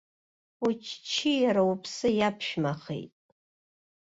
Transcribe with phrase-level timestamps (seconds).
[0.67, 3.13] Уччиара уԥсы иаԥшәмахеит!